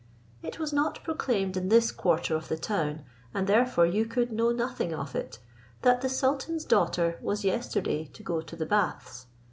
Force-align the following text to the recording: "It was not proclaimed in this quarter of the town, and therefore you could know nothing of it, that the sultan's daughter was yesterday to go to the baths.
"It 0.41 0.57
was 0.57 0.73
not 0.73 1.03
proclaimed 1.03 1.55
in 1.55 1.69
this 1.69 1.91
quarter 1.91 2.35
of 2.35 2.47
the 2.47 2.57
town, 2.57 3.03
and 3.35 3.45
therefore 3.45 3.85
you 3.85 4.07
could 4.07 4.31
know 4.31 4.51
nothing 4.51 4.95
of 4.95 5.15
it, 5.15 5.37
that 5.83 6.01
the 6.01 6.09
sultan's 6.09 6.65
daughter 6.65 7.19
was 7.21 7.45
yesterday 7.45 8.05
to 8.13 8.23
go 8.23 8.41
to 8.41 8.55
the 8.55 8.65
baths. 8.65 9.27